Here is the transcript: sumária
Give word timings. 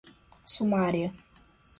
sumária 0.53 1.13